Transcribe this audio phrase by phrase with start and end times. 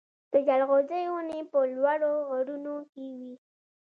[0.31, 3.33] د جلغوزیو ونې په لوړو غرونو کې وي.